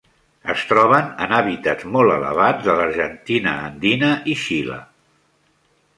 Es 0.53 0.61
troben 0.69 1.11
en 1.25 1.35
hàbitats 1.39 1.85
molt 1.97 2.15
elevats 2.15 2.65
de 2.69 2.77
l'Argentina 2.79 3.55
andina 3.69 4.11
i 4.35 4.39
Xile. 4.47 4.81